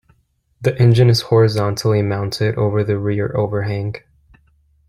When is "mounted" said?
2.01-2.55